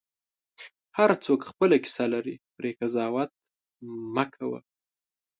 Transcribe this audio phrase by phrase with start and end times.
[0.97, 3.31] هر څوک خپله کیسه لري، پرې قضاوت
[4.15, 4.59] مه کوه.